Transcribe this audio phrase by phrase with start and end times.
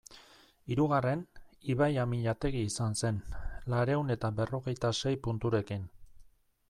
[0.75, 1.19] Hirugarren,
[1.73, 3.19] Ibai Amillategi izan zen,
[3.75, 5.87] laurehun eta berrogeita sei punturekin.